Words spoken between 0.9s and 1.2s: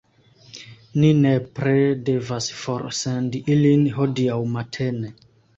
Ni